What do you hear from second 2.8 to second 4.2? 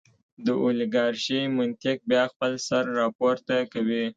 راپورته کوي.